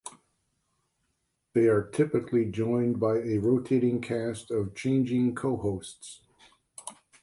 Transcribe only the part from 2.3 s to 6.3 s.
joined by a rotating cast of changing co-hosts.